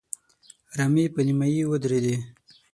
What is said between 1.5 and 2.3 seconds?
ودرېدې.